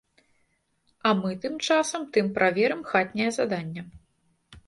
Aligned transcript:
А 1.09 1.11
мы 1.19 1.31
тым 1.43 1.59
часам 1.67 2.01
тым 2.17 2.33
праверым 2.39 2.81
хатняе 2.93 3.27
задання. 3.39 3.81